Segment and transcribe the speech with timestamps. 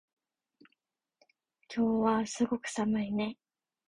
[1.71, 3.37] 今日はすごく寒いね